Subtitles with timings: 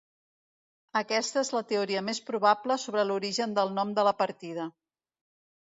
[1.01, 4.69] Aquesta és la teoria més probable sobre l'origen del nom de la partida.